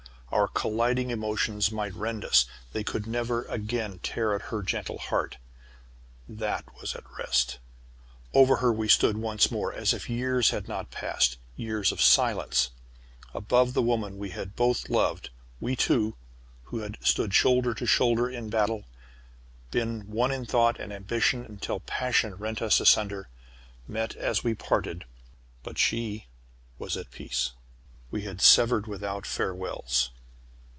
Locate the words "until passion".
21.43-22.35